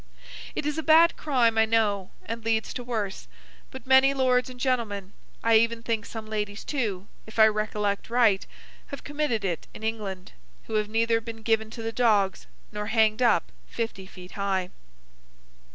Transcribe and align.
It 0.55 0.65
is 0.65 0.79
a 0.79 0.81
bad 0.81 1.15
crime, 1.15 1.59
I 1.59 1.65
know, 1.65 2.09
and 2.25 2.43
leads 2.43 2.73
to 2.73 2.83
worse; 2.83 3.27
but, 3.69 3.85
many 3.85 4.15
lords 4.15 4.49
and 4.49 4.59
gentlemen—I 4.59 5.57
even 5.59 5.83
think 5.83 6.07
some 6.07 6.25
ladies, 6.27 6.63
too, 6.63 7.05
if 7.27 7.37
I 7.37 7.45
recollect 7.45 8.09
right—have 8.09 9.03
committed 9.03 9.45
it 9.45 9.67
in 9.75 9.83
England, 9.83 10.31
who 10.63 10.73
have 10.73 10.89
neither 10.89 11.21
been 11.21 11.43
given 11.43 11.69
to 11.69 11.83
the 11.83 11.91
dogs, 11.91 12.47
nor 12.71 12.87
hanged 12.87 13.21
up 13.21 13.51
fifty 13.67 14.07
feet 14.07 14.31
high. 14.31 14.71